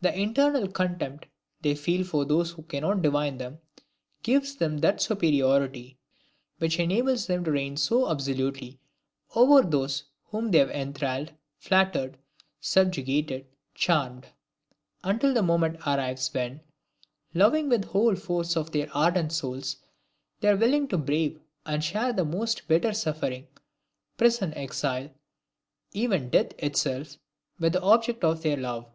The 0.00 0.12
internal 0.18 0.66
contempt 0.66 1.26
they 1.60 1.76
feel 1.76 2.02
for 2.02 2.24
those 2.24 2.50
who 2.50 2.64
cannot 2.64 3.02
divine 3.02 3.38
them, 3.38 3.60
gives 4.24 4.56
them 4.56 4.78
that 4.78 5.00
superiority 5.00 5.96
which 6.58 6.80
enables 6.80 7.28
them 7.28 7.44
to 7.44 7.52
reign 7.52 7.76
so 7.76 8.10
absolutely 8.10 8.80
over 9.36 9.62
those 9.62 10.02
whom 10.24 10.50
they 10.50 10.58
have 10.58 10.70
enthralled, 10.72 11.30
flattered, 11.56 12.18
subjugated, 12.60 13.46
charmed; 13.76 14.26
until 15.04 15.32
the 15.32 15.40
moment 15.40 15.76
arrives 15.86 16.34
when 16.34 16.62
loving 17.32 17.68
with 17.68 17.82
the 17.82 17.88
whole 17.90 18.16
force 18.16 18.56
of 18.56 18.72
their 18.72 18.88
ardent 18.92 19.30
souls, 19.32 19.76
they 20.40 20.48
are 20.48 20.56
willing 20.56 20.88
to 20.88 20.98
brave 20.98 21.40
and 21.64 21.84
share 21.84 22.12
the 22.12 22.24
most 22.24 22.66
bitter 22.66 22.92
suffering, 22.92 23.46
prison, 24.16 24.52
exile, 24.54 25.10
even 25.92 26.28
death 26.28 26.50
itself, 26.58 27.18
with 27.60 27.72
the 27.74 27.82
object 27.82 28.24
of 28.24 28.42
their 28.42 28.56
love! 28.56 28.90